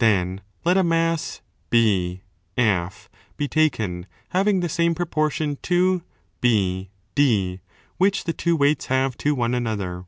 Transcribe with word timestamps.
Then 0.00 0.42
let 0.66 0.76
a 0.76 0.84
mass 0.84 1.40
BF 1.70 2.20
be 3.38 3.48
taken 3.48 4.06
having 4.28 4.60
the 4.60 4.68
same 4.68 4.94
proportion 4.94 5.56
to 5.62 6.02
BD 6.42 7.60
which 7.96 8.24
the 8.24 8.34
20 8.34 8.34
two 8.34 8.56
weights 8.56 8.86
have 8.92 9.16
to 9.16 9.34
one 9.34 9.54
another. 9.54 10.04